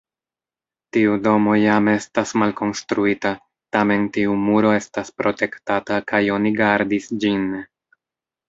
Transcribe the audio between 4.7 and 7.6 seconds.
estas protektata kaj oni gardis ĝin.